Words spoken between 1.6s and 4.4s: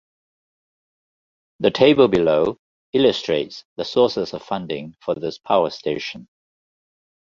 table below illustrates the sources